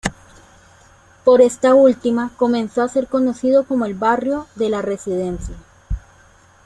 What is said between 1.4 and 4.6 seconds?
esta última, comenzó a ser conocido como el "barrio